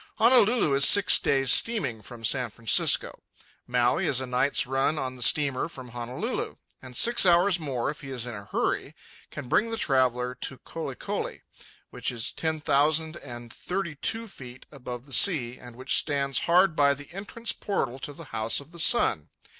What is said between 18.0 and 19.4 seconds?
the House of the Sun.